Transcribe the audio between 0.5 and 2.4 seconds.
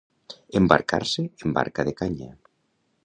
Embarcar-se en barca de canya.